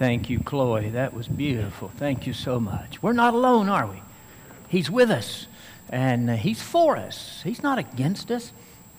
[0.00, 0.88] Thank you, Chloe.
[0.88, 1.90] That was beautiful.
[1.98, 3.02] Thank you so much.
[3.02, 4.00] We're not alone, are we?
[4.66, 5.46] He's with us,
[5.90, 7.42] and uh, He's for us.
[7.44, 8.50] He's not against us,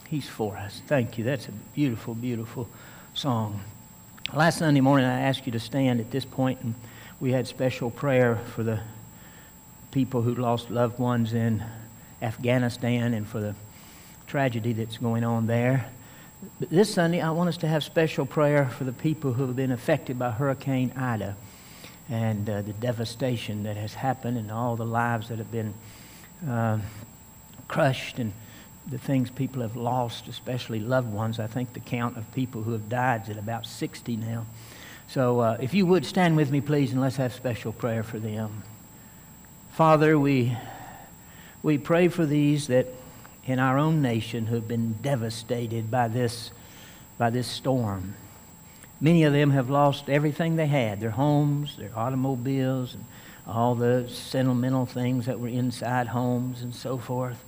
[0.07, 0.79] He's for us.
[0.85, 1.23] Thank you.
[1.23, 2.69] That's a beautiful, beautiful
[3.15, 3.61] song.
[4.31, 6.75] Last Sunday morning, I asked you to stand at this point, and
[7.19, 8.81] we had special prayer for the
[9.89, 11.63] people who lost loved ones in
[12.21, 13.55] Afghanistan and for the
[14.27, 15.87] tragedy that's going on there.
[16.59, 19.71] This Sunday, I want us to have special prayer for the people who have been
[19.71, 21.35] affected by Hurricane Ida
[22.09, 25.75] and uh, the devastation that has happened and all the lives that have been
[26.49, 26.79] uh,
[27.67, 28.33] crushed and
[28.89, 31.39] the things people have lost, especially loved ones.
[31.39, 34.47] I think the count of people who have died is at about 60 now.
[35.09, 38.17] So uh, if you would stand with me, please, and let's have special prayer for
[38.17, 38.63] them.
[39.73, 40.57] Father, we,
[41.61, 42.87] we pray for these that
[43.45, 46.51] in our own nation who have been devastated by this,
[47.17, 48.15] by this storm.
[48.99, 53.05] Many of them have lost everything they had their homes, their automobiles, and
[53.47, 57.43] all the sentimental things that were inside homes and so forth.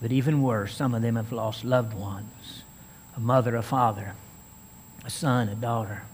[0.00, 2.62] But even worse, some of them have lost loved ones
[3.14, 4.14] a mother, a father,
[5.04, 6.04] a son, a daughter,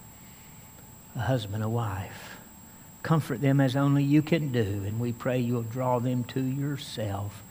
[1.15, 2.39] a husband, a wife.
[3.05, 7.43] Comfort them as only you can do, and we pray you'll draw them to yourself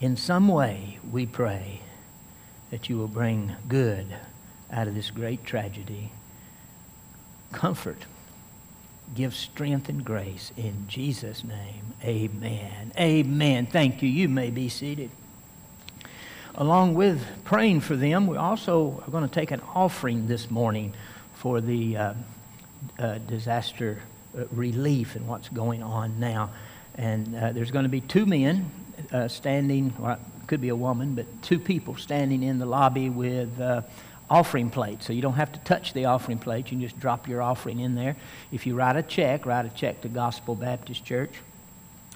[0.00, 1.80] in some way, we pray
[2.70, 4.06] that you will bring good
[4.70, 6.10] out of this great tragedy.
[7.52, 8.04] Comfort,
[9.14, 11.94] give strength and grace in Jesus' name.
[12.04, 12.92] Amen.
[12.98, 13.66] Amen.
[13.66, 14.08] Thank you.
[14.08, 15.10] You may be seated.
[16.54, 20.94] Along with praying for them, we also are going to take an offering this morning
[21.34, 22.14] for the uh,
[22.98, 24.00] uh, disaster
[24.36, 26.50] uh, relief and what's going on now.
[26.96, 28.70] And uh, there's going to be two men
[29.12, 33.60] uh, standing, it could be a woman, but two people standing in the lobby with
[33.60, 33.82] uh,
[34.28, 35.06] offering plates.
[35.06, 36.70] So you don't have to touch the offering plate.
[36.72, 38.16] You just drop your offering in there.
[38.52, 41.32] If you write a check, write a check to Gospel Baptist Church.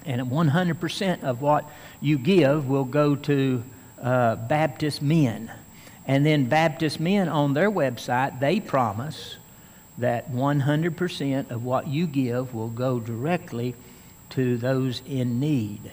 [0.05, 1.69] And 100% of what
[2.01, 3.63] you give will go to
[4.01, 5.51] uh, Baptist men.
[6.07, 9.37] And then Baptist men on their website, they promise
[9.97, 13.75] that 100% of what you give will go directly
[14.31, 15.91] to those in need.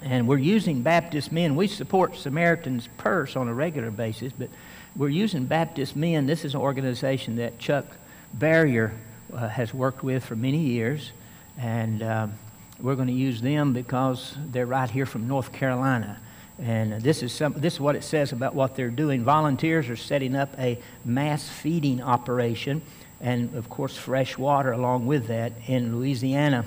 [0.00, 1.54] And we're using Baptist men.
[1.54, 4.48] We support Samaritan's Purse on a regular basis, but
[4.96, 6.26] we're using Baptist men.
[6.26, 7.84] This is an organization that Chuck
[8.32, 8.94] Barrier
[9.32, 11.12] uh, has worked with for many years.
[11.58, 12.34] And um,
[12.80, 16.18] we're going to use them because they're right here from North Carolina.
[16.58, 19.24] And this is, some, this is what it says about what they're doing.
[19.24, 22.82] Volunteers are setting up a mass feeding operation,
[23.20, 26.64] and of course, fresh water along with that in Louisiana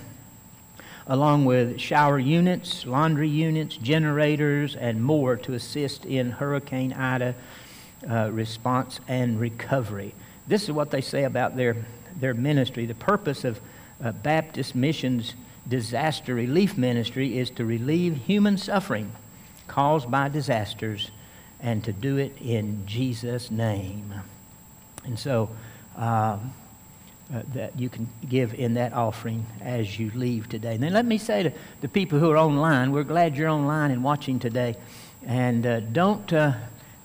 [1.07, 7.35] along with shower units, laundry units, generators, and more to assist in Hurricane Ida
[8.09, 10.13] uh, response and recovery.
[10.47, 11.75] This is what they say about their,
[12.19, 12.85] their ministry.
[12.85, 13.59] The purpose of
[14.03, 15.33] uh, Baptist Missions
[15.67, 19.11] Disaster Relief Ministry is to relieve human suffering
[19.67, 21.09] caused by disasters
[21.59, 24.13] and to do it in Jesus' name.
[25.03, 25.49] And so,
[25.95, 26.53] um,
[27.33, 30.75] uh, that you can give in that offering as you leave today.
[30.75, 33.91] And then let me say to the people who are online, we're glad you're online
[33.91, 34.75] and watching today.
[35.25, 36.53] And uh, don't, uh,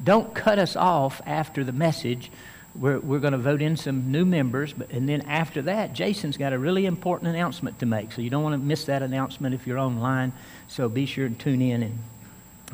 [0.03, 2.31] don't cut us off after the message.
[2.75, 6.37] We're, we're going to vote in some new members, but, and then after that, Jason's
[6.37, 8.13] got a really important announcement to make.
[8.13, 10.33] So you don't want to miss that announcement if you're online.
[10.69, 11.99] So be sure to tune in and,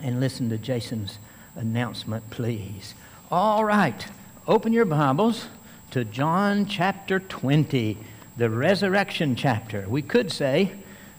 [0.02, 1.18] and listen to Jason's
[1.54, 2.94] announcement, please.
[3.30, 4.04] All right,
[4.48, 5.46] open your Bibles
[5.90, 7.96] to John chapter 20,
[8.36, 9.86] the resurrection chapter.
[9.88, 10.72] We could say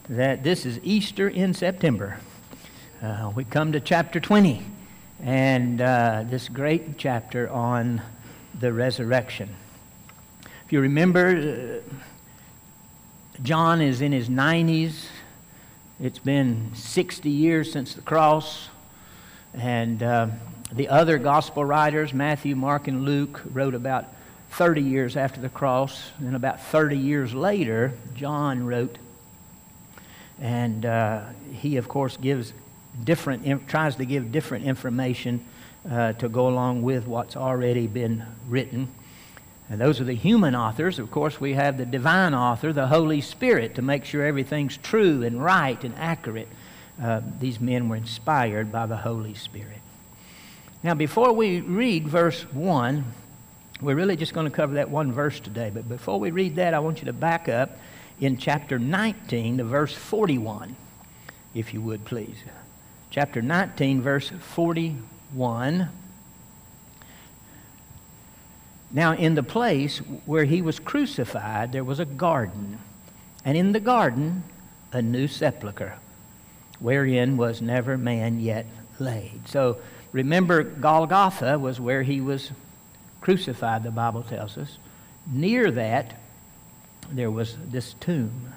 [0.10, 2.20] that this is Easter in September.
[3.02, 4.64] Uh, we come to chapter 20
[5.24, 8.02] and uh, this great chapter on
[8.60, 9.50] the resurrection.
[10.66, 11.94] If you remember, uh,
[13.42, 15.06] John is in his 90s.
[16.02, 18.68] It's been 60 years since the cross.
[19.54, 20.28] And uh,
[20.74, 24.14] the other gospel writers, Matthew, Mark, and Luke, wrote about
[24.52, 28.98] 30 years after the cross, and about 30 years later, John wrote.
[30.40, 32.54] And uh, he, of course, gives
[33.04, 35.46] different, tries to give different information
[35.90, 38.90] uh, to go along with what's already been written.
[39.70, 40.98] And those are the human authors.
[40.98, 45.24] Of course, we have the divine author, the Holy Spirit, to make sure everything's true
[45.24, 46.48] and right and accurate.
[47.02, 49.80] Uh, these men were inspired by the Holy Spirit.
[50.84, 53.04] Now, before we read verse 1,
[53.82, 55.72] we're really just going to cover that one verse today.
[55.74, 57.78] But before we read that, I want you to back up
[58.20, 60.76] in chapter 19 to verse 41,
[61.54, 62.38] if you would please.
[63.12, 65.90] Chapter 19, verse 41.
[68.92, 72.80] Now, in the place where he was crucified, there was a garden,
[73.46, 74.44] and in the garden,
[74.92, 75.98] a new sepulchre,
[76.80, 78.66] wherein was never man yet
[78.98, 79.48] laid.
[79.48, 79.78] So
[80.12, 82.52] remember, Golgotha was where he was
[83.28, 84.78] crucified, the Bible tells us.
[85.30, 86.18] Near that,
[87.12, 88.54] there was this tomb.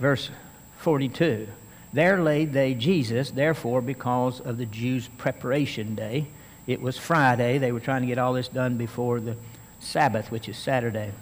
[0.00, 0.30] Verse
[0.78, 1.46] 42
[1.92, 6.26] There laid they Jesus, therefore, because of the Jews' preparation day.
[6.66, 7.58] It was Friday.
[7.58, 9.36] They were trying to get all this done before the
[9.78, 11.12] Sabbath, which is Saturday.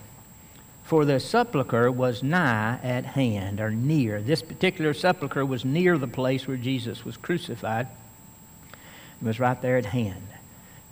[0.82, 4.22] For the sepulchre was nigh at hand, or near.
[4.22, 7.86] This particular sepulchre was near the place where Jesus was crucified.
[9.20, 10.26] It was right there at hand.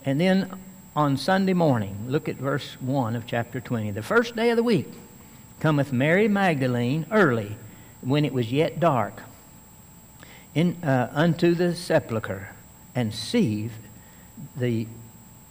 [0.04, 0.58] And then
[0.94, 3.92] on Sunday morning, look at verse 1 of chapter 20.
[3.92, 4.88] The first day of the week
[5.58, 7.56] cometh Mary Magdalene early,
[8.02, 9.22] when it was yet dark,
[10.54, 12.50] in, uh, unto the sepulchre,
[12.94, 13.72] and seeth
[14.56, 14.86] the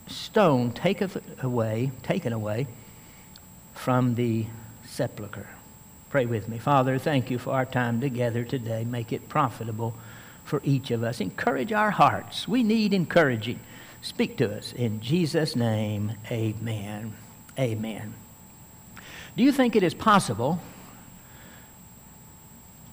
[0.08, 2.68] stone taketh away, taken away
[3.74, 4.46] from the
[4.86, 5.50] sepulchre.
[6.12, 6.60] Pray with me.
[6.60, 8.84] Father, thank you for our time together today.
[8.84, 9.96] Make it profitable
[10.44, 11.20] for each of us.
[11.20, 12.48] Encourage our hearts.
[12.48, 13.60] We need encouraging.
[14.02, 14.74] Speak to us.
[14.74, 17.14] In Jesus' name, amen.
[17.60, 18.14] Amen.
[19.38, 20.60] Do you think it is possible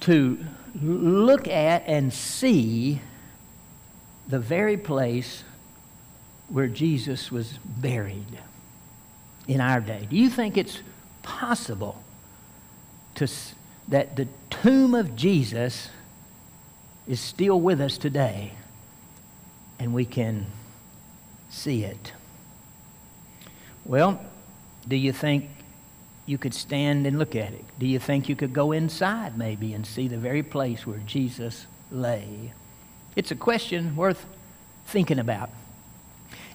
[0.01, 0.39] to
[0.83, 3.01] look at and see
[4.29, 5.45] the very place
[6.49, 8.39] where Jesus was buried
[9.47, 10.07] in our day?
[10.11, 10.81] Do you think it's
[11.23, 12.03] possible
[13.15, 13.29] to,
[13.89, 15.89] that the tomb of Jesus
[17.07, 18.53] is still with us today
[19.79, 20.47] and we can
[21.51, 22.13] see it?
[23.85, 24.21] Well,
[24.87, 25.49] do you think
[26.27, 27.65] you could stand and look at it?
[27.79, 31.67] Do you think you could go inside maybe and see the very place where Jesus
[31.91, 32.53] lay?
[33.17, 34.27] It's a question worth
[34.87, 35.51] thinking about.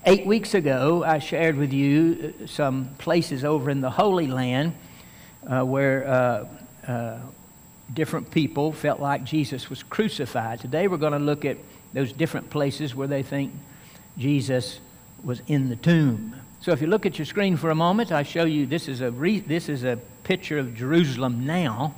[0.06, 4.76] Eight weeks ago, I shared with you uh, some places over in the Holy Land
[5.48, 6.48] uh, where uh,
[6.88, 7.20] uh,
[7.94, 10.60] different people felt like Jesus was crucified.
[10.60, 11.58] Today, we're going to look at
[11.94, 13.54] those different places where they think
[14.18, 14.80] Jesus
[15.24, 16.36] was in the tomb.
[16.62, 19.02] So if you look at your screen for a moment, I show you this is
[19.02, 21.96] a, re, this is a picture of Jerusalem now.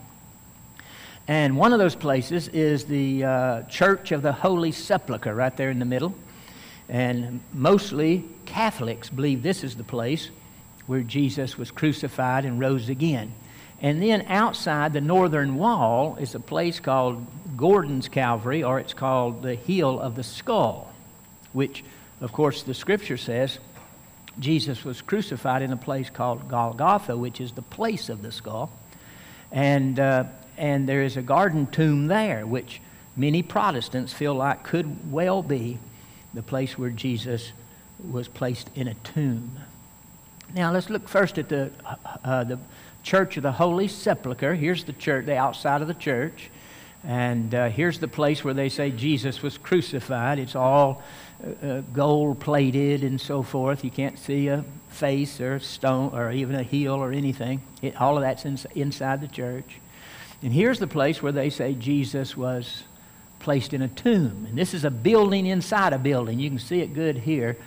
[1.27, 5.69] And one of those places is the uh, Church of the Holy Sepulchre right there
[5.69, 6.13] in the middle.
[6.87, 10.29] And mostly Catholics believe this is the place
[10.85, 13.33] where Jesus was crucified and rose again.
[13.81, 17.25] And then outside the northern wall is a place called
[17.57, 20.91] Gordon's Calvary, or it's called the Hill of the Skull,
[21.53, 21.83] which,
[22.21, 23.59] of course, the scripture says
[24.39, 28.71] Jesus was crucified in a place called Golgotha, which is the place of the skull.
[29.51, 30.25] And, uh,
[30.57, 32.81] and there is a garden tomb there, which
[33.15, 35.77] many Protestants feel like could well be
[36.33, 37.51] the place where Jesus
[38.11, 39.57] was placed in a tomb.
[40.53, 41.71] Now, let's look first at the,
[42.23, 42.59] uh, the
[43.03, 44.55] Church of the Holy Sepulchre.
[44.55, 46.49] Here's the church, the outside of the church.
[47.03, 50.39] And uh, here's the place where they say Jesus was crucified.
[50.39, 51.03] It's all
[51.43, 53.83] uh, gold plated and so forth.
[53.83, 57.61] You can't see a face or a stone or even a heel or anything.
[57.81, 59.79] It, all of that's in, inside the church.
[60.41, 62.83] And here's the place where they say Jesus was
[63.39, 64.45] placed in a tomb.
[64.49, 66.39] And this is a building inside a building.
[66.39, 67.57] You can see it good here.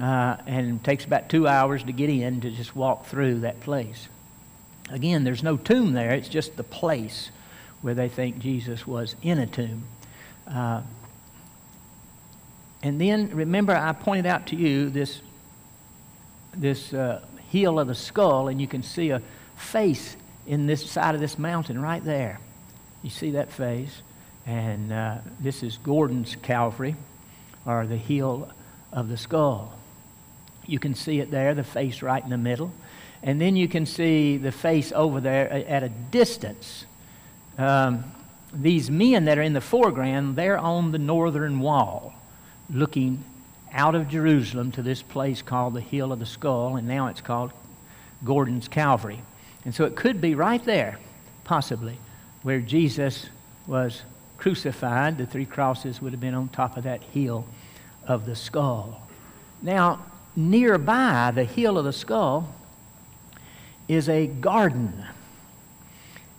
[0.00, 3.60] Uh, and it takes about two hours to get in to just walk through that
[3.60, 4.08] place.
[4.90, 7.30] Again, there's no tomb there, it's just the place
[7.80, 9.84] where they think Jesus was in a tomb.
[10.48, 10.82] Uh,
[12.84, 15.22] and then remember, I pointed out to you this,
[16.54, 19.22] this uh, hill of the skull, and you can see a
[19.56, 22.38] face in this side of this mountain right there.
[23.02, 24.02] You see that face?
[24.44, 26.94] And uh, this is Gordon's Calvary,
[27.64, 28.50] or the hill
[28.92, 29.78] of the skull.
[30.66, 32.70] You can see it there, the face right in the middle.
[33.22, 36.84] And then you can see the face over there at a distance.
[37.56, 38.04] Um,
[38.52, 42.12] these men that are in the foreground, they're on the northern wall
[42.70, 43.24] looking
[43.72, 47.20] out of Jerusalem to this place called the Hill of the Skull, and now it's
[47.20, 47.52] called
[48.24, 49.20] Gordon's Calvary.
[49.64, 50.98] And so it could be right there,
[51.44, 51.98] possibly,
[52.42, 53.26] where Jesus
[53.66, 54.02] was
[54.38, 55.18] crucified.
[55.18, 57.46] The three crosses would have been on top of that hill
[58.06, 59.00] of the skull.
[59.62, 60.04] Now,
[60.36, 62.54] nearby the hill of the skull
[63.88, 65.04] is a garden.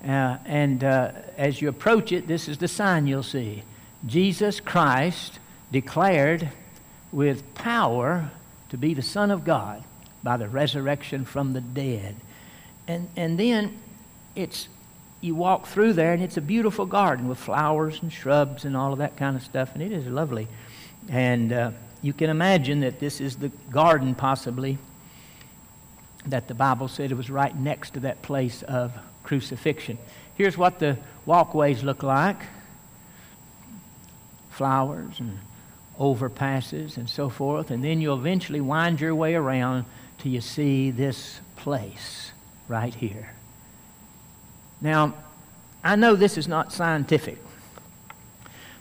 [0.03, 3.63] Uh, and uh, as you approach it, this is the sign you'll see
[4.05, 5.39] Jesus Christ
[5.72, 6.50] declared
[7.12, 8.29] with power
[8.69, 9.84] to be the Son of God
[10.24, 12.15] by the resurrection from the dead.
[12.88, 13.77] And, and then
[14.36, 14.67] it's,
[15.22, 18.91] you walk through there, and it's a beautiful garden with flowers and shrubs and all
[18.91, 20.48] of that kind of stuff, and it is lovely.
[21.10, 24.77] And uh, you can imagine that this is the garden, possibly,
[26.27, 28.91] that the Bible said it was right next to that place of
[29.24, 29.98] crucifixion.
[30.36, 32.38] Here's what the walkways look like
[34.51, 35.38] flowers and
[35.99, 37.71] overpasses and so forth.
[37.71, 39.85] And then you'll eventually wind your way around
[40.17, 42.31] till you see this place
[42.67, 43.31] right here.
[44.81, 45.13] Now,
[45.83, 47.37] I know this is not scientific,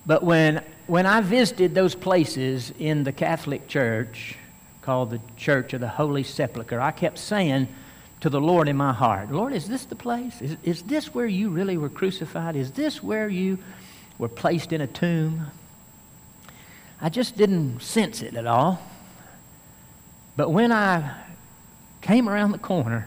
[0.07, 4.37] but when, when I visited those places in the Catholic Church,
[4.85, 7.69] called the Church of the Holy Sepulchre, I kept saying
[8.21, 10.43] to the Lord in my heart, Lord, is this the place?
[10.43, 12.55] Is, is this where you really were crucified?
[12.55, 13.59] Is this where you
[14.19, 15.47] were placed in a tomb?
[17.05, 18.81] I just didn't sense it at all.
[20.37, 21.15] But when I
[22.01, 23.07] came around the corner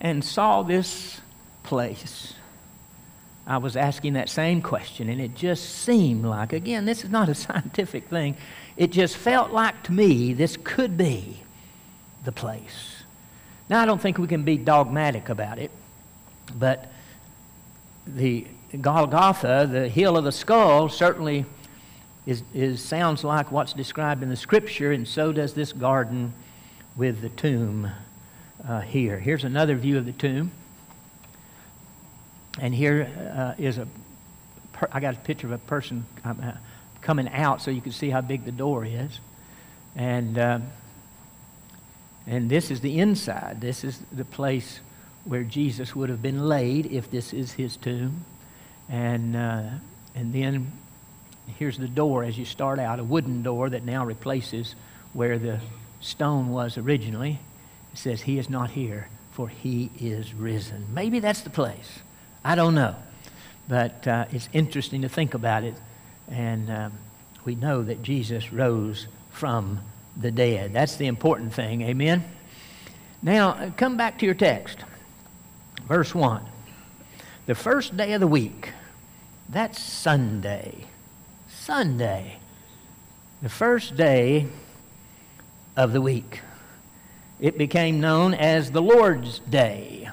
[0.00, 1.20] and saw this
[1.62, 2.34] place,
[3.46, 7.28] I was asking that same question, and it just seemed like, again, this is not
[7.28, 8.36] a scientific thing,
[8.76, 11.40] it just felt like to me this could be
[12.24, 13.04] the place.
[13.70, 15.70] Now, I don't think we can be dogmatic about it,
[16.52, 16.90] but
[18.08, 18.48] the
[18.80, 21.46] Golgotha, the hill of the skull, certainly
[22.26, 26.32] is, is, sounds like what's described in the scripture, and so does this garden
[26.96, 27.90] with the tomb
[28.66, 29.18] uh, here.
[29.18, 30.50] Here's another view of the tomb.
[32.60, 33.88] And here uh, is a,
[34.72, 36.52] per, I got a picture of a person um, uh,
[37.00, 39.18] coming out so you can see how big the door is.
[39.96, 40.60] And, uh,
[42.26, 43.60] and this is the inside.
[43.60, 44.80] This is the place
[45.24, 48.24] where Jesus would have been laid if this is his tomb.
[48.88, 49.62] And, uh,
[50.14, 50.70] and then
[51.58, 54.74] here's the door as you start out, a wooden door that now replaces
[55.12, 55.60] where the
[56.00, 57.38] stone was originally.
[57.92, 60.86] It says, He is not here, for He is risen.
[60.92, 62.00] Maybe that's the place.
[62.44, 62.94] I don't know.
[63.68, 65.74] But uh, it's interesting to think about it.
[66.30, 66.92] And um,
[67.44, 69.80] we know that Jesus rose from
[70.16, 70.72] the dead.
[70.72, 71.82] That's the important thing.
[71.82, 72.24] Amen?
[73.22, 74.78] Now, uh, come back to your text.
[75.86, 76.42] Verse 1.
[77.46, 78.70] The first day of the week,
[79.48, 80.86] that's Sunday.
[81.64, 82.36] Sunday,
[83.40, 84.46] the first day
[85.78, 86.42] of the week.
[87.40, 90.10] It became known as the Lord's Day.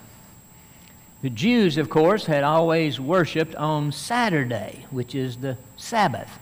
[1.21, 6.39] The Jews, of course, had always worshiped on Saturday, which is the Sabbath.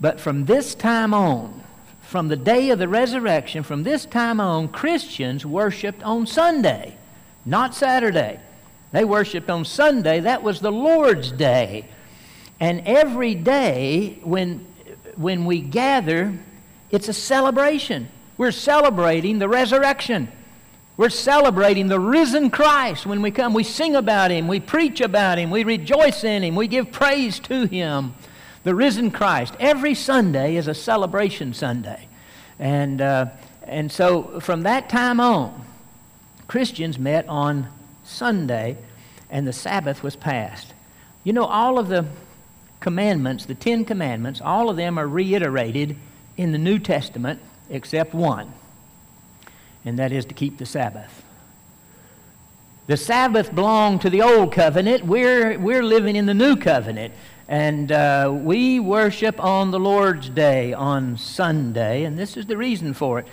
[0.00, 1.64] But from this time on,
[2.00, 6.94] from the day of the resurrection, from this time on, Christians worshiped on Sunday,
[7.44, 8.38] not Saturday.
[8.92, 10.20] They worshiped on Sunday.
[10.20, 11.88] That was the Lord's Day.
[12.62, 14.64] And every day when,
[15.16, 16.32] when we gather,
[16.92, 18.06] it's a celebration.
[18.38, 20.28] We're celebrating the resurrection.
[20.96, 23.52] We're celebrating the risen Christ when we come.
[23.52, 27.40] We sing about him, we preach about him, we rejoice in him, we give praise
[27.40, 28.14] to him.
[28.62, 29.54] The risen Christ.
[29.58, 32.06] Every Sunday is a celebration Sunday.
[32.60, 33.26] And, uh,
[33.64, 35.64] and so from that time on,
[36.46, 37.66] Christians met on
[38.04, 38.76] Sunday
[39.30, 40.74] and the Sabbath was passed.
[41.24, 42.06] You know, all of the
[42.82, 45.96] commandments, the Ten Commandments, all of them are reiterated
[46.36, 48.52] in the New Testament except one,
[49.84, 51.22] and that is to keep the Sabbath.
[52.88, 55.06] The Sabbath belonged to the Old Covenant.
[55.06, 57.14] We're, we're living in the New Covenant.
[57.48, 62.94] And uh, we worship on the Lord's Day, on Sunday, and this is the reason
[62.94, 63.26] for it.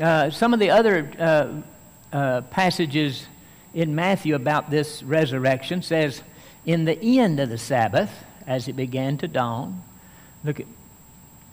[0.00, 3.26] Uh, some of the other uh, uh passages
[3.74, 6.22] in Matthew about this resurrection says,
[6.64, 8.10] in the end of the Sabbath,
[8.46, 9.82] as it began to dawn.
[10.44, 10.66] Look at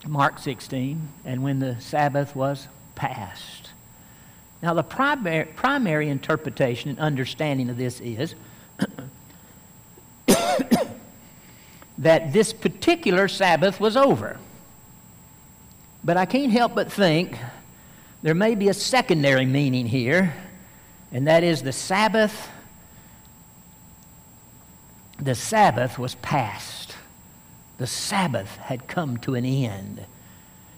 [0.05, 3.69] Mark 16, and when the Sabbath was past.
[4.61, 8.35] Now, the primary, primary interpretation and understanding of this is
[11.97, 14.39] that this particular Sabbath was over.
[16.03, 17.37] But I can't help but think
[18.21, 20.33] there may be a secondary meaning here,
[21.11, 22.49] and that is the Sabbath.
[25.17, 26.82] The Sabbath was past
[27.83, 30.05] the Sabbath had come to an end.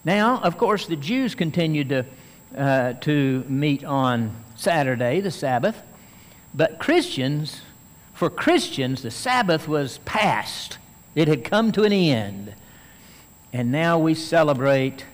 [0.03, 2.05] Now, of course, the Jews continued to,
[2.57, 5.79] uh, to meet on Saturday, the Sabbath,
[6.55, 7.61] but Christians,
[8.15, 10.79] for Christians, the Sabbath was past.
[11.13, 12.55] It had come to an end.
[13.53, 15.05] And now we celebrate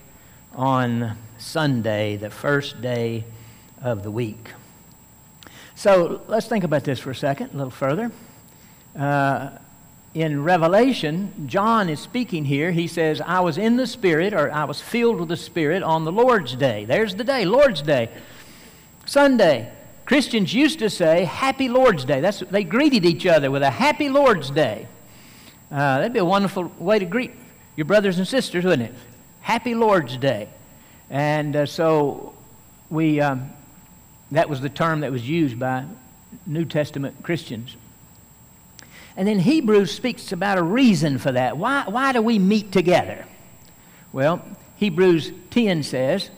[0.54, 3.24] on Sunday, the first day
[3.82, 4.48] of the week.
[5.74, 8.10] So let's think about this for a second, a little further.
[8.98, 9.50] Uh,
[10.14, 12.70] in Revelation, John is speaking here.
[12.70, 16.04] He says, I was in the Spirit, or I was filled with the Spirit on
[16.04, 16.84] the Lord's Day.
[16.84, 18.10] There's the day, Lord's Day.
[19.06, 19.72] Sunday.
[20.04, 22.20] Christians used to say, Happy Lord's Day.
[22.20, 24.86] That's, they greeted each other with a Happy Lord's Day.
[25.70, 27.32] Uh, that'd be a wonderful way to greet
[27.76, 28.94] your brothers and sisters, wouldn't it?
[29.40, 30.48] Happy Lord's Day.
[31.08, 32.34] And uh, so
[32.90, 33.50] we, um,
[34.32, 35.84] that was the term that was used by
[36.46, 37.76] New Testament Christians.
[39.16, 41.56] And then Hebrews speaks about a reason for that.
[41.56, 43.26] Why, why do we meet together?
[44.12, 44.42] Well,
[44.76, 46.30] Hebrews 10 says,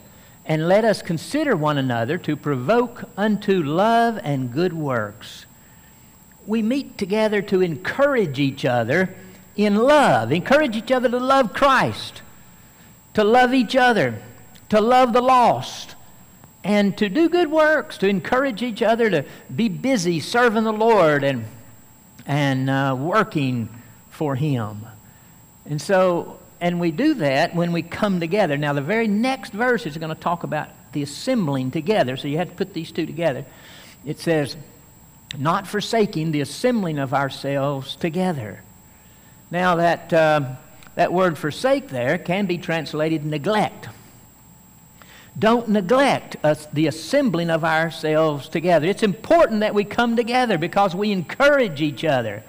[0.44, 5.46] And let us consider one another to provoke unto love and good works.
[6.46, 9.14] We meet together to encourage each other
[9.56, 12.22] in love, encourage each other to love Christ,
[13.14, 14.20] to love each other,
[14.68, 15.94] to love the lost,
[16.64, 21.22] and to do good works, to encourage each other to be busy serving the Lord
[21.22, 21.44] and,
[22.26, 23.68] and uh, working
[24.10, 24.86] for Him.
[25.66, 28.56] And so, and we do that when we come together.
[28.56, 32.38] Now, the very next verse is going to talk about the assembling together, so you
[32.38, 33.44] have to put these two together.
[34.04, 34.56] It says,
[35.38, 38.62] not forsaking the assembling of ourselves together.
[39.50, 40.56] Now, that, uh,
[40.94, 43.88] that word forsake there can be translated neglect.
[45.36, 48.86] Don't neglect us, the assembling of ourselves together.
[48.86, 52.44] It's important that we come together because we encourage each other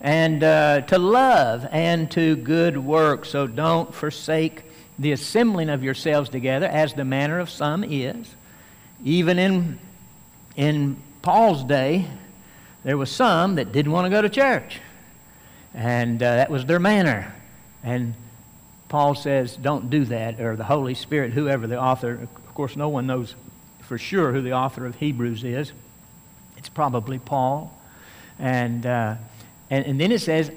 [0.00, 3.24] and uh, to love and to good work.
[3.24, 4.64] So don't forsake
[4.98, 8.34] the assembling of yourselves together as the manner of some is.
[9.02, 9.78] Even in,
[10.54, 12.06] in Paul's day,
[12.84, 14.80] there was some that didn't want to go to church.
[15.72, 17.34] And uh, that was their manner.
[17.82, 18.14] And
[18.92, 22.90] Paul says, don't do that, or the Holy Spirit, whoever the author, of course, no
[22.90, 23.34] one knows
[23.80, 25.72] for sure who the author of Hebrews is.
[26.58, 27.72] It's probably Paul.
[28.38, 29.14] And, uh,
[29.70, 30.50] and, and then it says,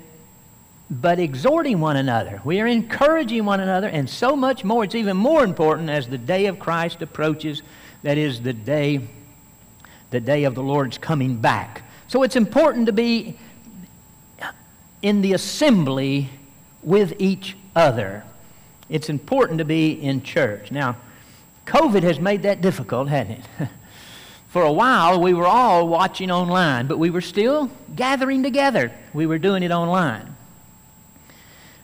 [0.89, 2.41] but exhorting one another.
[2.43, 4.83] We are encouraging one another, and so much more.
[4.83, 7.61] It's even more important as the day of Christ approaches.
[8.03, 8.99] That is the day,
[10.09, 11.83] the day of the Lord's coming back.
[12.09, 13.37] So it's important to be
[15.01, 16.31] in the assembly
[16.83, 18.24] with each other.
[18.89, 20.72] It's important to be in church.
[20.72, 20.98] Now,
[21.65, 23.67] COVID has made that difficult, hasn't it?
[24.50, 28.92] For a while, we were all watching online, but we were still gathering together.
[29.14, 30.33] We were doing it online.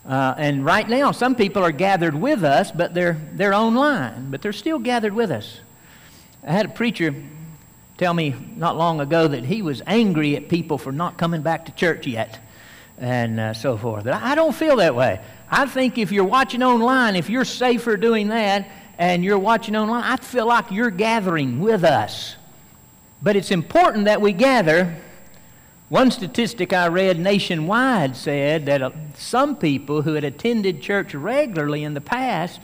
[0.05, 4.41] Uh, and right now, some people are gathered with us, but they're, they're online, but
[4.41, 5.59] they're still gathered with us.
[6.47, 7.13] I had a preacher
[7.97, 11.65] tell me not long ago that he was angry at people for not coming back
[11.65, 12.39] to church yet
[12.97, 14.07] and uh, so forth.
[14.07, 15.19] I don't feel that way.
[15.49, 20.03] I think if you're watching online, if you're safer doing that and you're watching online,
[20.03, 22.35] I feel like you're gathering with us.
[23.21, 24.95] But it's important that we gather.
[25.89, 31.83] One statistic I read nationwide said that uh, some people who had attended church regularly
[31.83, 32.61] in the past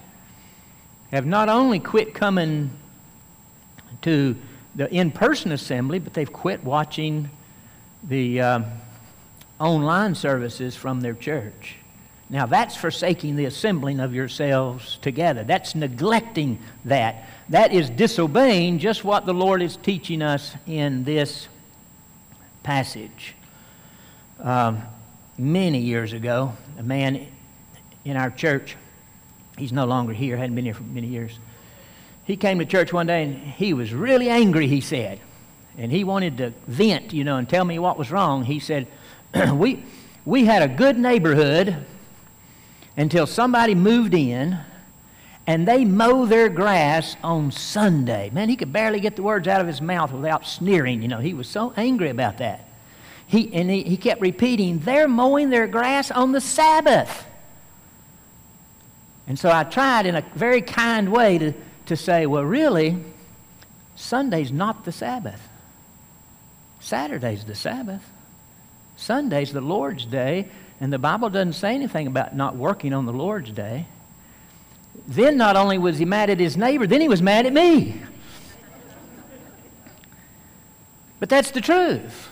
[1.11, 2.71] have not only quit coming
[4.03, 4.35] to
[4.75, 7.29] the in person assembly, but they've quit watching
[8.03, 8.61] the uh,
[9.59, 11.75] online services from their church.
[12.29, 15.43] Now, that's forsaking the assembling of yourselves together.
[15.43, 17.29] That's neglecting that.
[17.49, 21.47] That is disobeying just what the Lord is teaching us in this
[22.63, 23.33] passage.
[24.39, 24.81] Um,
[25.37, 27.27] many years ago, a man
[28.03, 28.75] in our church,
[29.57, 31.39] he's no longer here, hadn't been here for many years.
[32.25, 35.21] He came to church one day and he was really angry, he said.
[35.77, 38.43] And he wanted to vent, you know, and tell me what was wrong.
[38.43, 38.87] He said,
[39.53, 39.83] we,
[40.25, 41.85] we had a good neighborhood
[42.95, 44.57] until somebody moved in
[45.45, 48.29] and they mow their grass on Sunday.
[48.31, 51.01] Man, he could barely get the words out of his mouth without sneering.
[51.01, 52.67] You know, he was so angry about that.
[53.27, 57.25] He, and he, he kept repeating, they're mowing their grass on the Sabbath.
[59.27, 61.53] And so I tried in a very kind way to,
[61.87, 62.97] to say, well, really,
[63.95, 65.41] Sunday's not the Sabbath.
[66.79, 68.03] Saturday's the Sabbath.
[68.97, 70.49] Sunday's the Lord's day,
[70.81, 73.85] and the Bible doesn't say anything about not working on the Lord's day.
[75.07, 78.01] Then not only was he mad at his neighbor, then he was mad at me.
[81.19, 82.29] But that's the truth.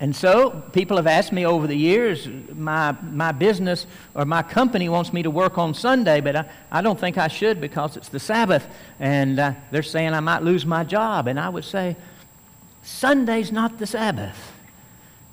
[0.00, 4.88] And so people have asked me over the years, my, my business or my company
[4.88, 8.08] wants me to work on Sunday, but I, I don't think I should because it's
[8.08, 8.66] the Sabbath.
[8.98, 11.28] And uh, they're saying I might lose my job.
[11.28, 11.96] And I would say,
[12.82, 14.53] Sunday's not the Sabbath.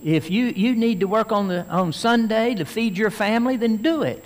[0.03, 3.77] If you, you need to work on, the, on Sunday to feed your family, then
[3.77, 4.25] do it.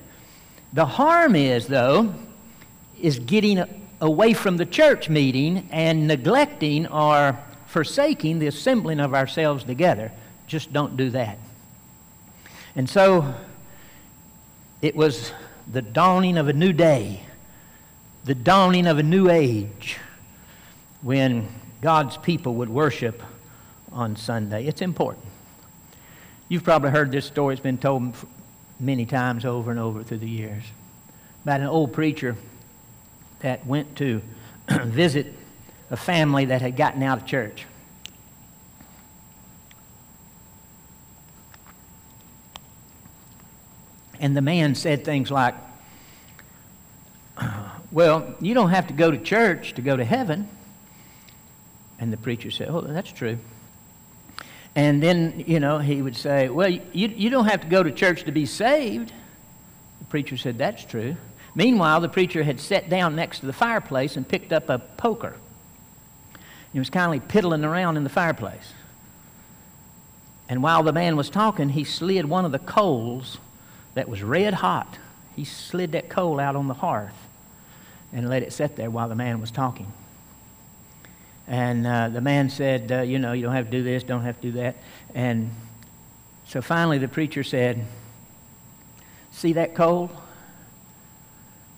[0.71, 2.13] The harm is, though,
[3.01, 3.63] is getting
[3.99, 10.11] away from the church meeting and neglecting or forsaking the assembling of ourselves together.
[10.47, 11.37] Just don't do that.
[12.75, 13.33] And so
[14.81, 15.31] it was
[15.71, 17.21] the dawning of a new day,
[18.23, 19.97] the dawning of a new age
[21.01, 21.47] when
[21.81, 23.21] God's people would worship
[23.91, 24.67] on Sunday.
[24.67, 25.25] It's important.
[26.47, 27.53] You've probably heard this story.
[27.53, 28.15] It's been told
[28.79, 30.63] many times over and over through the years
[31.43, 32.35] about an old preacher
[33.39, 34.21] that went to
[34.69, 35.33] visit
[35.89, 37.65] a family that had gotten out of church.
[44.19, 45.55] And the man said things like,
[47.91, 50.49] Well, you don't have to go to church to go to heaven.
[51.99, 53.37] And the preacher said, Oh, that's true.
[54.75, 57.91] And then, you know, he would say, Well, you, you don't have to go to
[57.91, 59.13] church to be saved.
[59.99, 61.15] The preacher said, That's true.
[61.55, 65.37] Meanwhile, the preacher had sat down next to the fireplace and picked up a poker.
[66.73, 68.73] He was kindly piddling around in the fireplace.
[70.49, 73.37] And while the man was talking, he slid one of the coals
[73.93, 74.99] that was red hot.
[75.35, 77.15] He slid that coal out on the hearth
[78.13, 79.91] and let it sit there while the man was talking.
[81.47, 84.23] And uh, the man said, uh, You know, you don't have to do this, don't
[84.23, 84.77] have to do that.
[85.13, 85.51] And
[86.47, 87.85] so finally the preacher said,
[89.31, 90.11] See that coal?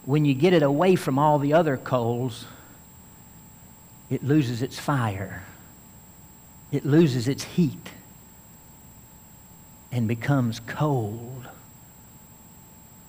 [0.06, 2.46] When you get it away from all the other coals,
[4.10, 5.44] it loses its fire,
[6.72, 7.90] it loses its heat,
[9.92, 11.48] and becomes cold.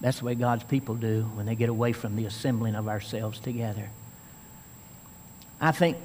[0.01, 3.39] That's the way God's people do when they get away from the assembling of ourselves
[3.39, 3.91] together.
[5.61, 5.97] I think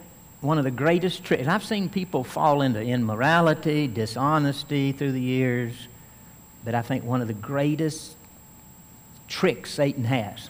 [0.43, 5.73] one of the greatest tricks, I've seen people fall into immorality, dishonesty through the years,
[6.65, 8.17] but I think one of the greatest
[9.29, 10.49] tricks Satan has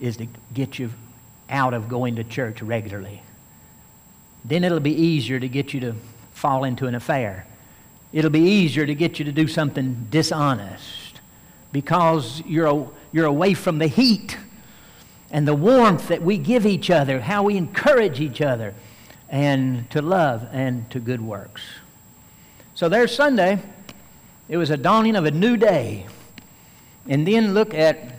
[0.00, 0.90] is to get you
[1.50, 3.22] out of going to church regularly.
[4.44, 5.94] Then it'll be easier to get you to
[6.32, 7.46] fall into an affair.
[8.14, 11.20] It'll be easier to get you to do something dishonest
[11.70, 14.38] because you're, you're away from the heat
[15.32, 18.74] and the warmth that we give each other, how we encourage each other,
[19.28, 21.62] and to love and to good works.
[22.74, 23.60] So there's Sunday.
[24.48, 26.06] It was a dawning of a new day.
[27.08, 28.14] And then look at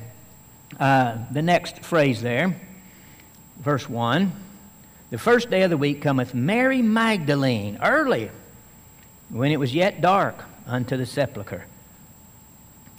[0.79, 2.59] uh, the next phrase there,
[3.59, 4.31] verse 1.
[5.11, 8.31] The first day of the week cometh Mary Magdalene early,
[9.29, 11.65] when it was yet dark, unto the sepulchre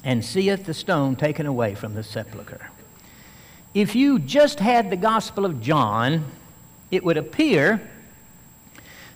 [0.04, 2.70] and seeth the stone taken away from the sepulchre.
[3.74, 6.24] If you just had the Gospel of John,
[6.92, 7.90] it would appear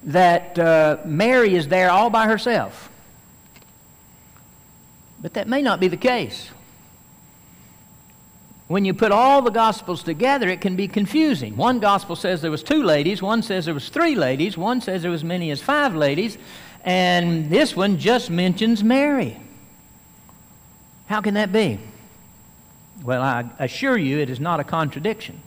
[0.03, 2.90] that uh, Mary is there all by herself.
[5.23, 6.51] But that may not be the case.
[8.66, 11.57] When you put all the Gospels together, it can be confusing.
[11.57, 15.03] One Gospel says there was two ladies, one says there was three ladies, one says
[15.03, 16.37] there was many as five ladies,
[16.85, 19.40] and this one just mentions Mary.
[21.07, 21.79] How can that be?
[23.03, 25.41] Well, I assure you it is not a contradiction.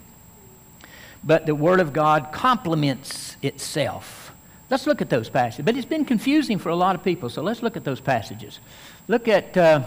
[1.23, 4.31] But the Word of God complements itself.
[4.69, 5.65] Let's look at those passages.
[5.65, 8.59] But it's been confusing for a lot of people, so let's look at those passages.
[9.07, 9.83] Look at uh,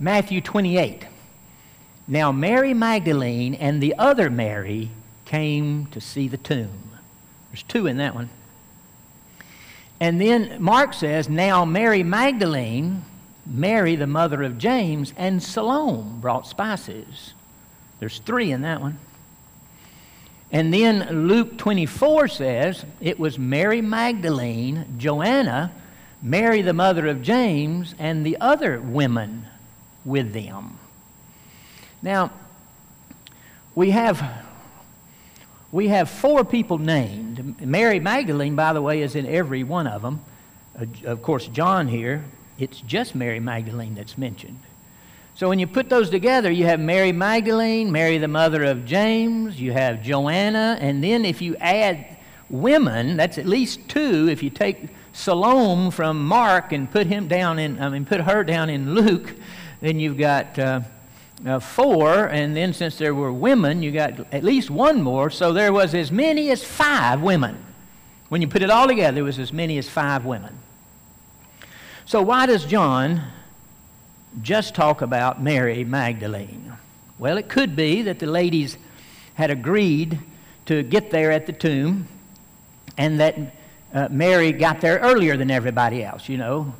[0.00, 1.06] Matthew 28.
[2.06, 4.90] Now, Mary Magdalene and the other Mary
[5.24, 6.90] came to see the tomb.
[7.50, 8.28] There's two in that one.
[10.00, 13.04] And then Mark says, Now Mary Magdalene
[13.46, 17.34] Mary, the mother of James, and Salome brought spices.
[18.00, 18.98] There's three in that one.
[20.50, 25.72] And then Luke 24 says it was Mary Magdalene, Joanna,
[26.22, 29.46] Mary, the mother of James, and the other women
[30.04, 30.78] with them.
[32.02, 32.30] Now,
[33.74, 34.22] we have,
[35.72, 37.60] we have four people named.
[37.60, 40.24] Mary Magdalene, by the way, is in every one of them.
[40.78, 42.24] Uh, of course, John here
[42.58, 44.60] it's just Mary Magdalene that's mentioned.
[45.34, 49.60] So when you put those together, you have Mary Magdalene, Mary the mother of James,
[49.60, 52.16] you have Joanna, and then if you add
[52.48, 54.28] women, that's at least two.
[54.28, 58.44] If you take Salome from Mark and put him down in, I mean, put her
[58.44, 59.34] down in Luke,
[59.80, 60.80] then you've got uh,
[61.44, 65.30] uh, four, and then since there were women, you got at least one more.
[65.30, 67.64] So there was as many as five women.
[68.28, 70.58] When you put it all together, there was as many as five women.
[72.06, 73.22] So, why does John
[74.42, 76.74] just talk about Mary Magdalene?
[77.18, 78.76] Well, it could be that the ladies
[79.34, 80.18] had agreed
[80.66, 82.06] to get there at the tomb
[82.98, 83.36] and that
[83.94, 86.74] uh, Mary got there earlier than everybody else, you know.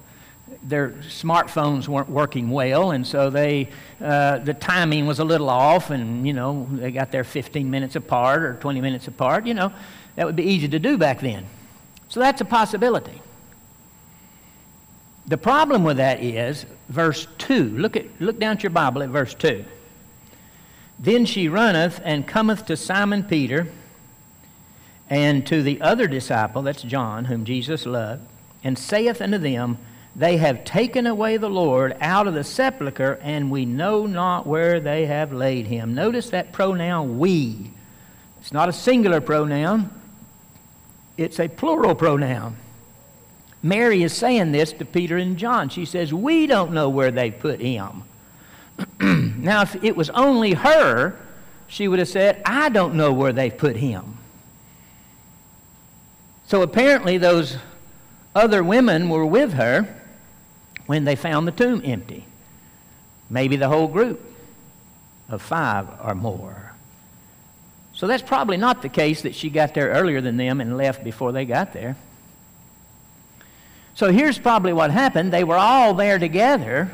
[0.62, 3.70] Their smartphones weren't working well, and so they,
[4.02, 7.96] uh, the timing was a little off, and, you know, they got there 15 minutes
[7.96, 9.46] apart or 20 minutes apart.
[9.46, 9.72] You know,
[10.16, 11.46] that would be easy to do back then.
[12.08, 13.22] So that's a possibility.
[15.26, 17.78] The problem with that is verse 2.
[17.78, 19.64] Look, at, look down at your Bible at verse 2.
[20.98, 23.68] Then she runneth and cometh to Simon Peter
[25.08, 28.22] and to the other disciple, that's John, whom Jesus loved,
[28.62, 29.78] and saith unto them,
[30.16, 34.80] They have taken away the Lord out of the sepulchre, and we know not where
[34.80, 35.94] they have laid him.
[35.94, 37.70] Notice that pronoun we.
[38.40, 39.90] It's not a singular pronoun,
[41.16, 42.56] it's a plural pronoun.
[43.64, 45.70] Mary is saying this to Peter and John.
[45.70, 48.02] She says, We don't know where they put him.
[49.00, 51.18] now, if it was only her,
[51.66, 54.18] she would have said, I don't know where they put him.
[56.46, 57.56] So apparently, those
[58.34, 59.88] other women were with her
[60.84, 62.26] when they found the tomb empty.
[63.30, 64.20] Maybe the whole group
[65.30, 66.74] of five or more.
[67.94, 71.02] So that's probably not the case that she got there earlier than them and left
[71.02, 71.96] before they got there.
[73.94, 75.32] So here's probably what happened.
[75.32, 76.90] They were all there together.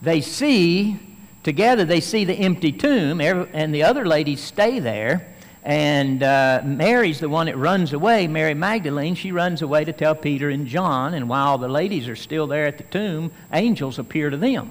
[0.00, 1.00] They see,
[1.42, 5.28] together, they see the empty tomb, and the other ladies stay there.
[5.64, 9.14] And uh, Mary's the one that runs away, Mary Magdalene.
[9.14, 11.14] She runs away to tell Peter and John.
[11.14, 14.70] And while the ladies are still there at the tomb, angels appear to them.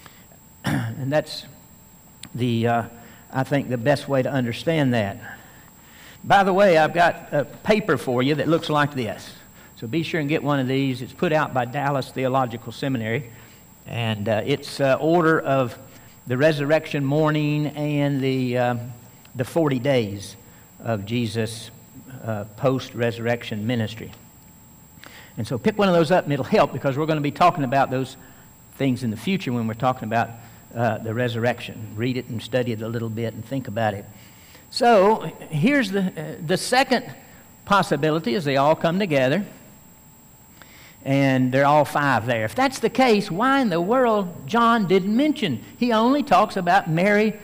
[0.64, 1.44] and that's
[2.34, 2.82] the, uh,
[3.32, 5.18] I think, the best way to understand that.
[6.24, 9.34] By the way, I've got a paper for you that looks like this.
[9.78, 11.02] So be sure and get one of these.
[11.02, 13.30] It's put out by Dallas Theological Seminary.
[13.86, 15.78] And uh, it's uh, order of
[16.26, 18.76] the resurrection morning and the uh,
[19.36, 20.34] the 40 days
[20.82, 21.70] of Jesus'
[22.24, 24.10] uh, post resurrection ministry.
[25.36, 27.30] And so pick one of those up and it'll help because we're going to be
[27.30, 28.16] talking about those
[28.78, 30.30] things in the future when we're talking about
[30.74, 31.92] uh, the resurrection.
[31.94, 34.06] Read it and study it a little bit and think about it.
[34.70, 37.14] So here's the, uh, the second
[37.64, 39.46] possibility as they all come together
[41.04, 42.44] and they're all five there.
[42.44, 45.64] If that's the case, why in the world John didn't mention?
[45.78, 47.38] He only talks about Mary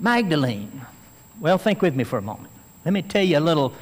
[0.00, 0.82] Magdalene.
[1.40, 2.52] Well, think with me for a moment.
[2.84, 3.72] Let me tell you a little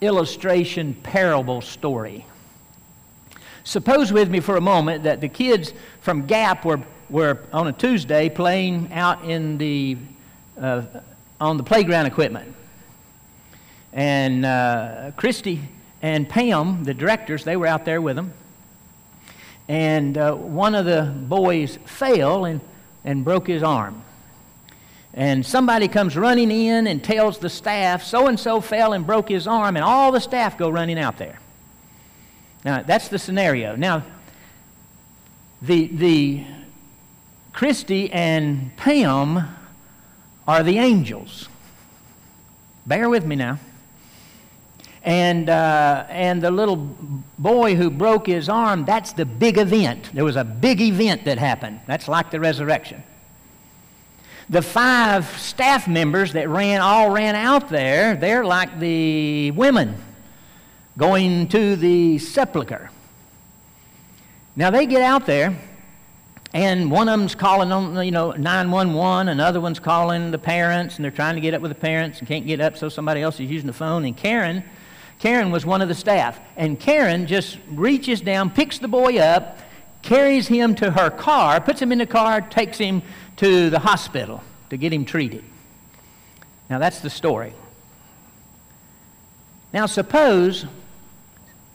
[0.00, 2.24] illustration parable story.
[3.64, 7.72] Suppose with me for a moment that the kids from Gap were, were on a
[7.72, 9.96] Tuesday playing out in the,
[10.60, 10.82] uh,
[11.40, 12.54] on the playground equipment.
[13.92, 15.60] And uh, Christy
[16.02, 18.32] and Pam, the directors, they were out there with them.
[19.68, 22.60] And uh, one of the boys fell and,
[23.04, 24.04] and broke his arm
[25.16, 29.28] and somebody comes running in and tells the staff, so and so fell and broke
[29.28, 31.38] his arm, and all the staff go running out there.
[32.64, 33.76] Now, that's the scenario.
[33.76, 34.02] Now,
[35.62, 36.44] the, the
[37.52, 39.56] Christy and Pam
[40.48, 41.48] are the angels.
[42.84, 43.60] Bear with me now.
[45.04, 46.76] And, uh, and the little
[47.38, 50.10] boy who broke his arm, that's the big event.
[50.14, 51.80] There was a big event that happened.
[51.86, 53.02] That's like the resurrection.
[54.48, 60.02] The five staff members that ran all ran out there, they're like the women
[60.96, 62.90] going to the sepulcher.
[64.56, 65.58] Now they get out there,
[66.52, 71.04] and one of them's calling on, you know, 911, another one's calling the parents, and
[71.04, 73.40] they're trying to get up with the parents and can't get up, so somebody else
[73.40, 74.04] is using the phone.
[74.04, 74.62] And Karen,
[75.24, 79.58] Karen was one of the staff, and Karen just reaches down, picks the boy up,
[80.02, 83.00] carries him to her car, puts him in the car, takes him
[83.36, 85.42] to the hospital to get him treated.
[86.68, 87.54] Now, that's the story.
[89.72, 90.66] Now, suppose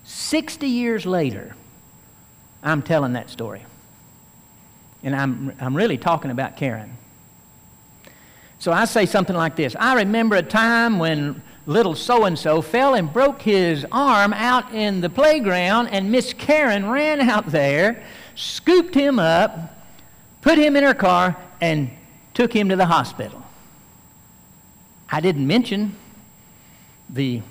[0.03, 1.55] 60 years later,
[2.61, 3.65] I'm telling that story.
[5.01, 6.95] And I'm, I'm really talking about Karen.
[8.59, 12.61] So I say something like this I remember a time when little so and so
[12.63, 18.03] fell and broke his arm out in the playground, and Miss Karen ran out there,
[18.35, 19.77] scooped him up,
[20.41, 21.91] put him in her car, and
[22.33, 23.45] took him to the hospital.
[25.11, 25.95] I didn't mention
[27.07, 27.41] the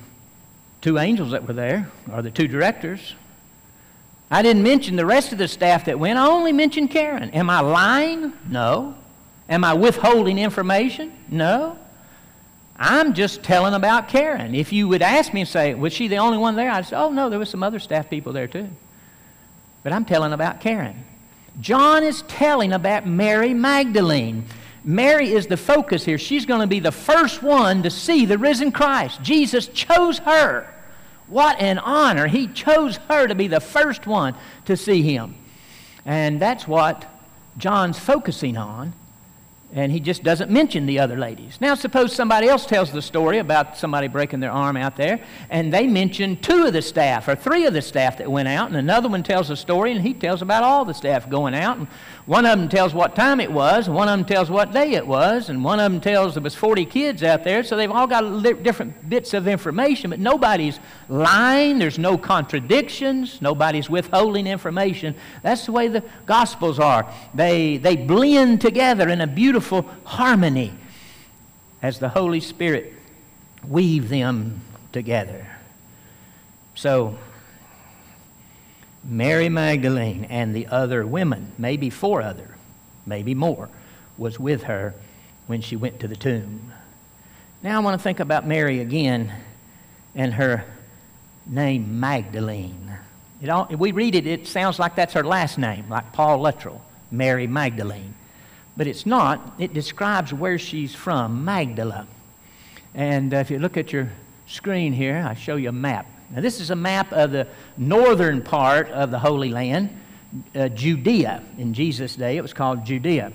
[0.81, 3.15] two angels that were there, or the two directors.
[4.31, 6.19] I didn't mention the rest of the staff that went.
[6.19, 7.31] I only mentioned Karen.
[7.31, 8.33] Am I lying?
[8.49, 8.97] No.
[9.49, 11.13] Am I withholding information?
[11.29, 11.79] No.
[12.79, 14.55] I'm just telling about Karen.
[14.55, 16.71] If you would ask me and say, was she the only one there?
[16.71, 18.69] I'd say, oh, no, there was some other staff people there too.
[19.83, 21.05] But I'm telling about Karen.
[21.61, 24.45] John is telling about Mary Magdalene.
[24.85, 26.19] Mary is the focus here.
[26.19, 29.23] She's going to be the first one to see the risen Christ.
[29.23, 30.73] Jesus chose her.
[31.27, 32.29] What an honor.
[32.29, 34.35] He chose her to be the first one
[34.67, 35.35] to see him.
[36.07, 37.07] And that's what
[37.59, 38.95] John's focusing on
[39.73, 41.61] and he just doesn't mention the other ladies.
[41.61, 45.73] Now, suppose somebody else tells the story about somebody breaking their arm out there, and
[45.73, 48.77] they mention two of the staff or three of the staff that went out, and
[48.77, 51.77] another one tells a story, and he tells about all the staff going out.
[51.77, 51.87] And
[52.29, 54.93] one of them tells what time it was, and one of them tells what day
[54.93, 57.91] it was, and one of them tells there was 40 kids out there, so they've
[57.91, 61.79] all got different bits of information, but nobody's lying.
[61.79, 63.41] There's no contradictions.
[63.41, 65.15] Nobody's withholding information.
[65.43, 67.11] That's the way the Gospels are.
[67.33, 70.75] They, they blend together in a beautiful harmony
[71.81, 72.93] as the Holy Spirit
[73.67, 74.61] weave them
[74.93, 75.47] together.
[76.75, 77.17] So,
[79.09, 82.57] Mary Magdalene and the other women, maybe four other,
[83.07, 83.69] maybe more,
[84.17, 84.95] was with her
[85.47, 86.73] when she went to the tomb.
[87.63, 89.33] Now I want to think about Mary again
[90.15, 90.65] and her
[91.47, 92.93] name Magdalene.
[93.41, 96.83] It all, we read it, it sounds like that's her last name, like Paul Luttrell,
[97.11, 98.15] Mary Magdalene
[98.79, 99.55] but it's not.
[99.59, 102.07] It describes where she's from, Magdala.
[102.95, 104.13] And uh, if you look at your
[104.47, 106.07] screen here, I show you a map.
[106.31, 109.99] Now, this is a map of the northern part of the Holy Land,
[110.55, 111.43] uh, Judea.
[111.57, 113.33] In Jesus' day, it was called Judea.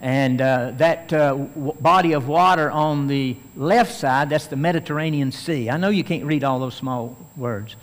[0.00, 5.30] And uh, that uh, w- body of water on the left side, that's the Mediterranean
[5.30, 5.70] Sea.
[5.70, 7.76] I know you can't read all those small words.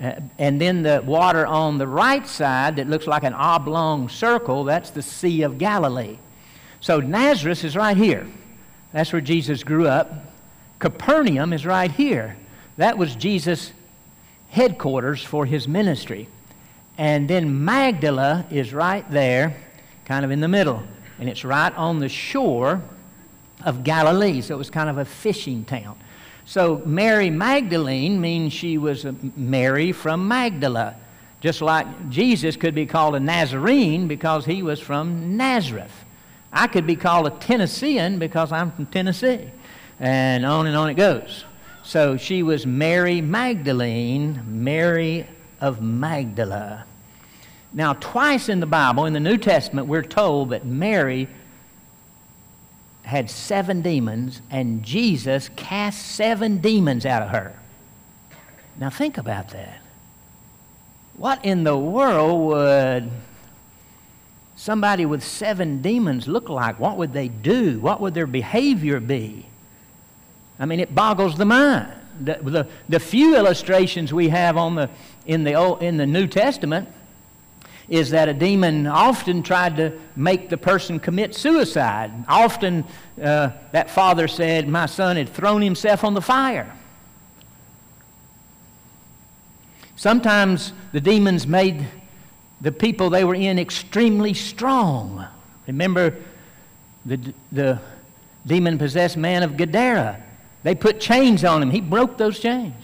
[0.00, 4.64] Uh, and then the water on the right side that looks like an oblong circle,
[4.64, 6.18] that's the Sea of Galilee.
[6.80, 8.26] So Nazareth is right here.
[8.92, 10.12] That's where Jesus grew up.
[10.78, 12.36] Capernaum is right here.
[12.76, 13.72] That was Jesus'
[14.50, 16.28] headquarters for his ministry.
[16.96, 19.56] And then Magdala is right there,
[20.04, 20.82] kind of in the middle.
[21.18, 22.82] And it's right on the shore
[23.64, 24.40] of Galilee.
[24.40, 25.96] So it was kind of a fishing town.
[26.44, 29.06] So Mary Magdalene means she was
[29.36, 30.96] Mary from Magdala.
[31.40, 35.92] Just like Jesus could be called a Nazarene because he was from Nazareth.
[36.52, 39.50] I could be called a Tennessean because I'm from Tennessee.
[39.98, 41.44] And on and on it goes.
[41.84, 45.26] So she was Mary Magdalene, Mary
[45.60, 46.86] of Magdala.
[47.74, 51.28] Now, twice in the Bible, in the New Testament, we're told that Mary
[53.02, 57.54] had seven demons, and Jesus cast seven demons out of her.
[58.78, 59.78] Now, think about that.
[61.18, 63.10] What in the world would
[64.56, 66.80] somebody with seven demons look like?
[66.80, 67.78] What would they do?
[67.78, 69.46] What would their behavior be?
[70.58, 71.92] I mean, it boggles the mind.
[72.20, 74.90] The, the, the few illustrations we have on the,
[75.26, 76.88] in, the Old, in the New Testament
[77.88, 82.12] is that a demon often tried to make the person commit suicide.
[82.28, 82.84] Often
[83.20, 86.72] uh, that father said, My son had thrown himself on the fire.
[89.96, 91.86] Sometimes the demons made
[92.60, 95.26] the people they were in extremely strong.
[95.66, 96.16] Remember
[97.04, 97.80] the, the
[98.46, 100.22] demon possessed man of Gadara?
[100.64, 102.74] They put chains on him, he broke those chains.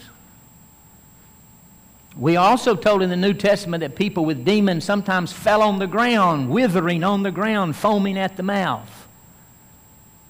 [2.16, 5.86] We also told in the New Testament that people with demons sometimes fell on the
[5.86, 9.08] ground, withering on the ground, foaming at the mouth.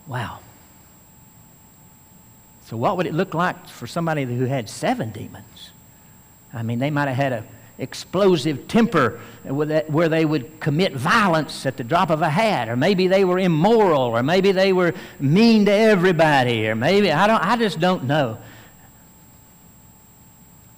[0.06, 0.38] Wow.
[2.66, 5.70] So, what would it look like for somebody who had seven demons?
[6.52, 7.44] I mean, they might have had an
[7.80, 13.08] explosive temper where they would commit violence at the drop of a hat, or maybe
[13.08, 17.56] they were immoral, or maybe they were mean to everybody, or maybe, I, don't, I
[17.56, 18.38] just don't know.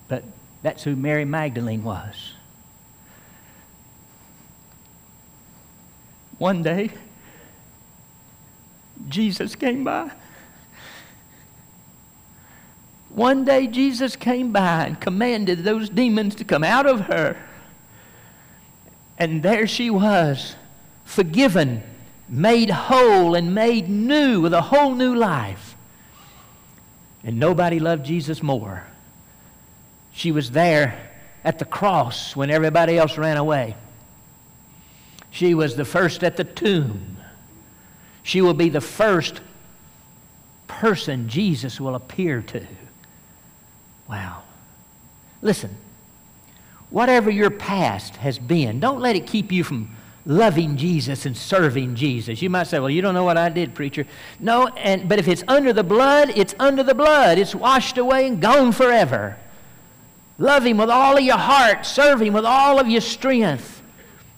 [0.09, 0.23] But
[0.63, 2.35] that's who Mary Magdalene was.
[6.39, 6.91] One day,
[9.09, 10.13] Jesus came by.
[13.15, 17.37] One day, Jesus came by and commanded those demons to come out of her.
[19.19, 20.57] And there she was,
[21.05, 21.83] forgiven,
[22.29, 25.77] made whole, and made new with a whole new life.
[27.23, 28.85] And nobody loved Jesus more
[30.13, 31.11] she was there
[31.43, 33.75] at the cross when everybody else ran away.
[35.31, 37.17] She was the first at the tomb.
[38.23, 39.41] She will be the first
[40.69, 42.67] person Jesus will appear to.
[44.13, 44.43] Wow.
[45.41, 45.75] Listen,
[46.91, 49.97] whatever your past has been, don't let it keep you from
[50.27, 52.43] loving Jesus and serving Jesus.
[52.43, 54.07] You might say, well, you don't know what I did, preacher.
[54.39, 57.39] No, and, but if it's under the blood, it's under the blood.
[57.39, 59.39] It's washed away and gone forever.
[60.37, 61.87] Love Him with all of your heart.
[61.87, 63.83] Serve Him with all of your strength.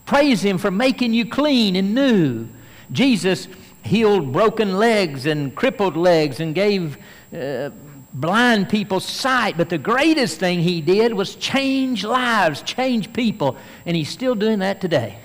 [0.06, 2.46] Praise Him for making you clean and new.
[2.92, 3.48] Jesus
[3.82, 6.96] healed broken legs and crippled legs and gave
[7.36, 7.70] uh,
[8.14, 9.56] blind people's sight.
[9.56, 13.56] But the greatest thing He did was change lives, change people.
[13.84, 15.18] And He's still doing that today.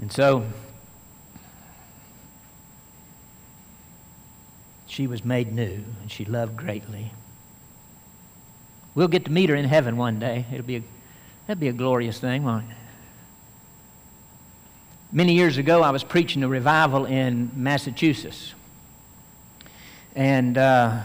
[0.00, 0.44] And so
[4.86, 7.12] she was made new and she loved greatly.
[8.94, 10.44] We'll get to meet her in heaven one day.
[10.52, 10.82] It'll be a,
[11.46, 12.76] that'd be a glorious thing, won't it?
[15.12, 18.54] Many years ago, I was preaching a revival in Massachusetts.
[20.14, 21.00] And uh,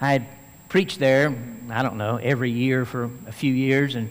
[0.00, 0.26] I had
[0.68, 1.34] preached there,
[1.70, 3.94] I don't know, every year for a few years.
[3.94, 4.10] And,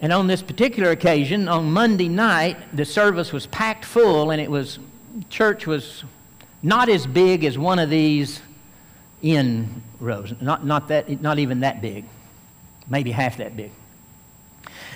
[0.00, 4.50] and on this particular occasion, on Monday night, the service was packed full, and it
[4.50, 4.78] was,
[5.30, 6.04] church was
[6.62, 8.40] not as big as one of these
[9.22, 10.34] in rows.
[10.40, 12.04] Not, not, that, not even that big,
[12.88, 13.70] maybe half that big.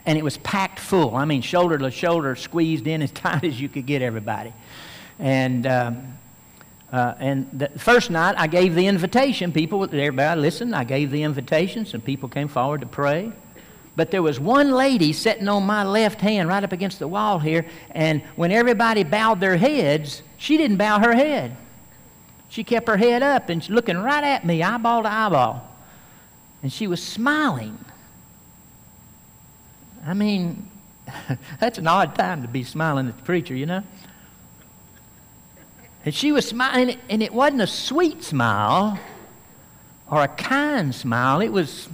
[0.04, 1.14] And it was packed full.
[1.14, 4.52] I mean, shoulder to shoulder, squeezed in as tight as you could get everybody.
[5.20, 6.18] And, um,
[6.90, 9.52] uh, and the first night, I gave the invitation.
[9.52, 10.74] People, everybody listened.
[10.74, 11.84] I gave the invitation.
[11.84, 13.32] Some people came forward to pray.
[13.94, 17.40] But there was one lady sitting on my left hand right up against the wall
[17.40, 21.56] here, and when everybody bowed their heads, she didn't bow her head.
[22.48, 25.68] She kept her head up and looking right at me, eyeball to eyeball.
[26.62, 27.84] And she was smiling.
[30.06, 30.70] I mean,
[31.60, 33.82] that's an odd time to be smiling at the preacher, you know?
[36.08, 38.98] And she was smiling, and it wasn't a sweet smile
[40.10, 41.42] or a kind smile.
[41.42, 41.86] It was,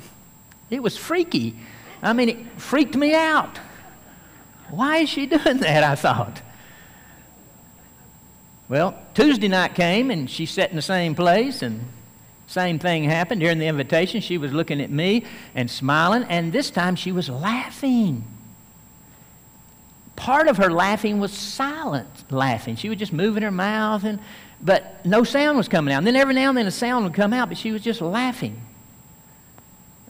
[0.70, 1.56] it was freaky.
[2.00, 3.58] I mean, it freaked me out.
[4.70, 5.82] Why is she doing that?
[5.82, 6.42] I thought.
[8.68, 11.84] Well, Tuesday night came and she sat in the same place and
[12.46, 14.20] same thing happened during the invitation.
[14.20, 15.24] She was looking at me
[15.56, 18.22] and smiling, and this time she was laughing.
[20.16, 22.76] Part of her laughing was silent laughing.
[22.76, 24.20] She was just moving her mouth, and,
[24.60, 25.98] but no sound was coming out.
[25.98, 28.00] And then every now and then a sound would come out, but she was just
[28.00, 28.60] laughing.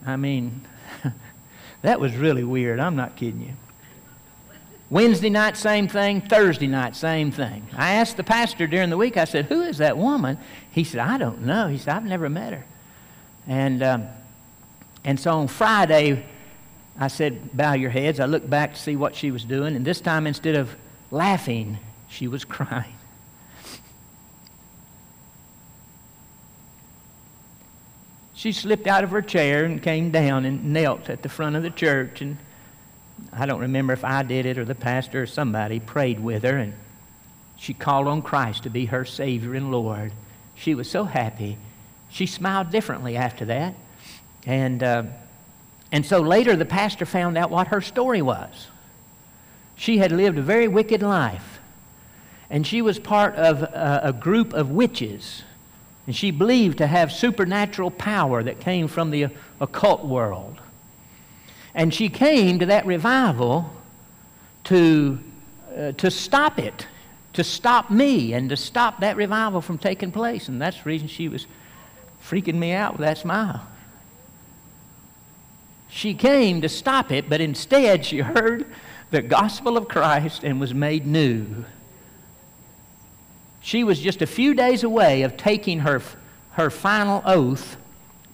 [0.06, 0.62] I mean,
[1.82, 2.80] that was really weird.
[2.80, 3.54] I'm not kidding you.
[4.90, 6.20] Wednesday night, same thing.
[6.20, 7.66] Thursday night, same thing.
[7.74, 10.38] I asked the pastor during the week, I said, Who is that woman?
[10.70, 11.68] He said, I don't know.
[11.68, 12.64] He said, I've never met her.
[13.46, 14.06] And, um,
[15.02, 16.24] and so on Friday,
[16.98, 18.20] I said, Bow your heads.
[18.20, 20.74] I looked back to see what she was doing, and this time instead of
[21.10, 21.78] laughing,
[22.08, 22.94] she was crying.
[28.34, 31.62] She slipped out of her chair and came down and knelt at the front of
[31.62, 32.20] the church.
[32.20, 32.36] And
[33.32, 36.58] I don't remember if I did it or the pastor or somebody prayed with her.
[36.58, 36.74] And
[37.56, 40.12] she called on Christ to be her Savior and Lord.
[40.54, 41.56] She was so happy.
[42.10, 43.76] She smiled differently after that.
[44.44, 45.04] And, uh,
[45.94, 48.66] and so later, the pastor found out what her story was.
[49.76, 51.60] She had lived a very wicked life.
[52.50, 55.44] And she was part of a, a group of witches.
[56.08, 59.28] And she believed to have supernatural power that came from the
[59.60, 60.60] occult world.
[61.76, 63.70] And she came to that revival
[64.64, 65.20] to,
[65.78, 66.88] uh, to stop it
[67.34, 70.48] to stop me and to stop that revival from taking place.
[70.48, 71.46] And that's the reason she was
[72.22, 73.66] freaking me out with that smile.
[75.94, 78.66] She came to stop it, but instead she heard
[79.12, 81.64] the gospel of Christ and was made new.
[83.60, 86.02] She was just a few days away of taking her,
[86.50, 87.76] her final oath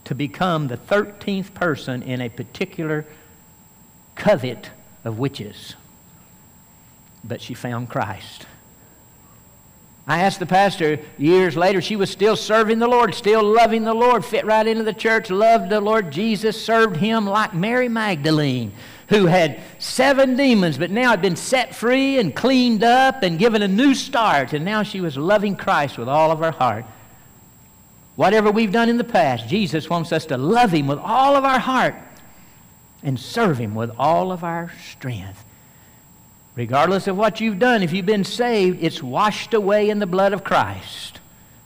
[0.05, 3.05] to become the 13th person in a particular
[4.15, 4.63] coven
[5.05, 5.75] of witches.
[7.23, 8.47] But she found Christ.
[10.07, 13.95] I asked the pastor years later, she was still serving the Lord, still loving the
[13.95, 18.73] Lord, fit right into the church, loved the Lord Jesus, served him like Mary Magdalene,
[19.09, 23.63] who had seven demons, but now had been set free and cleaned up and given
[23.63, 24.53] a new start.
[24.53, 26.87] And now she was loving Christ with all of her heart.
[28.17, 31.45] Whatever we've done in the past, Jesus wants us to love him with all of
[31.45, 31.95] our heart
[33.03, 35.45] and serve him with all of our strength.
[36.57, 40.33] Regardless of what you've done, if you've been saved, it's washed away in the blood
[40.33, 41.21] of Christ.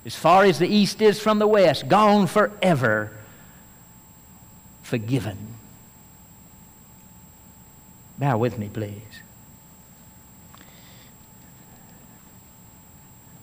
[0.04, 3.10] As far as the east is from the west, gone forever,
[4.82, 5.38] forgiven.
[8.18, 9.00] Bow with me, please.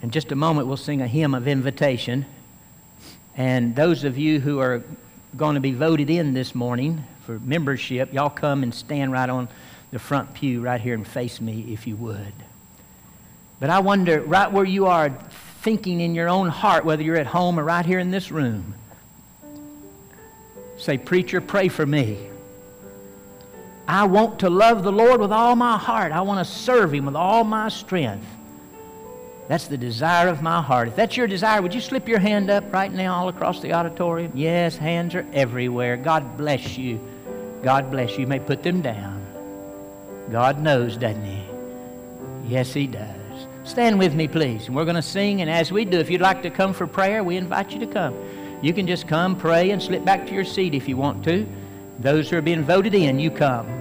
[0.02, 2.26] In just a moment, we'll sing a hymn of invitation.
[3.36, 4.84] And those of you who are
[5.38, 9.48] going to be voted in this morning for membership, y'all come and stand right on
[9.92, 12.34] the front pew right here and face me if you would.
[13.60, 15.10] But I wonder, right where you are,
[15.62, 18.74] thinking in your own heart, whether you're at home or right here in this room,
[20.78, 22.18] say, Preacher, pray for me.
[23.88, 26.12] I want to love the Lord with all my heart.
[26.12, 28.26] I want to serve Him with all my strength.
[29.48, 30.88] That's the desire of my heart.
[30.88, 33.74] If that's your desire, would you slip your hand up right now all across the
[33.74, 34.32] auditorium?
[34.34, 35.98] Yes, hands are everywhere.
[35.98, 37.00] God bless you.
[37.62, 38.22] God bless you.
[38.22, 39.20] You may put them down.
[40.32, 41.44] God knows, doesn't He?
[42.48, 43.48] Yes, He does.
[43.64, 44.68] Stand with me, please.
[44.68, 45.42] And we're going to sing.
[45.42, 47.88] And as we do, if you'd like to come for prayer, we invite you to
[47.88, 48.16] come.
[48.62, 51.48] You can just come, pray, and slip back to your seat if you want to.
[52.00, 53.81] Those who are being voted in, you come.